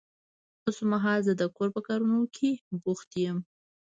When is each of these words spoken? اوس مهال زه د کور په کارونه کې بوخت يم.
اوس 0.65 0.77
مهال 0.91 1.19
زه 1.27 1.33
د 1.37 1.43
کور 1.55 1.69
په 1.75 1.81
کارونه 1.87 2.17
کې 2.35 2.51
بوخت 2.83 3.09
يم. 3.25 3.37